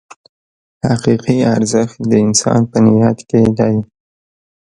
[0.87, 3.75] حقیقي ارزښت د انسان په نیت کې دی.